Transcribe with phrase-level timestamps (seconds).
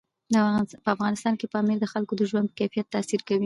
[0.83, 3.39] په افغانستان کې پامیر د خلکو د ژوند په کیفیت تاثیر کوي.